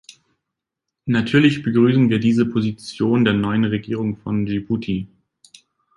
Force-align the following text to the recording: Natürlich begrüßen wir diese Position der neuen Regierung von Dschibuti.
Natürlich 1.05 1.61
begrüßen 1.61 2.09
wir 2.09 2.17
diese 2.17 2.47
Position 2.47 3.23
der 3.23 3.35
neuen 3.35 3.65
Regierung 3.65 4.17
von 4.17 4.47
Dschibuti. 4.47 5.07